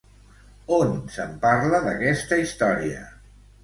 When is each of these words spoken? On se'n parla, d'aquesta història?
On 0.77 0.95
se'n 1.17 1.37
parla, 1.45 1.85
d'aquesta 1.87 2.43
història? 2.47 3.09